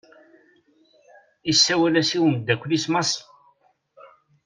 [1.51, 3.21] Isawel-as i umddakel-is Massi.